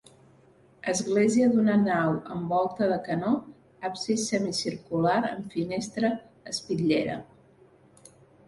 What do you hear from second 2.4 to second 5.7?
volta de canó, absis semicircular amb